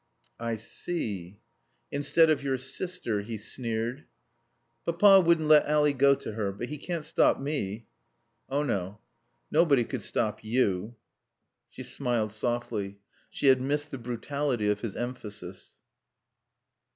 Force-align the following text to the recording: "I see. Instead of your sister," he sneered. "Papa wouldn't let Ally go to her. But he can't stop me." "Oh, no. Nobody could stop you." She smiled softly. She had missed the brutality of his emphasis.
"I 0.39 0.55
see. 0.55 1.41
Instead 1.91 2.31
of 2.31 2.41
your 2.41 2.57
sister," 2.57 3.21
he 3.21 3.37
sneered. 3.37 4.05
"Papa 4.83 5.21
wouldn't 5.21 5.47
let 5.47 5.67
Ally 5.67 5.91
go 5.91 6.15
to 6.15 6.31
her. 6.31 6.51
But 6.51 6.69
he 6.69 6.79
can't 6.79 7.05
stop 7.05 7.39
me." 7.39 7.85
"Oh, 8.49 8.63
no. 8.63 8.99
Nobody 9.51 9.83
could 9.85 10.01
stop 10.01 10.43
you." 10.43 10.95
She 11.69 11.83
smiled 11.83 12.31
softly. 12.33 12.97
She 13.29 13.45
had 13.45 13.61
missed 13.61 13.91
the 13.91 13.99
brutality 13.99 14.69
of 14.71 14.81
his 14.81 14.95
emphasis. 14.95 15.75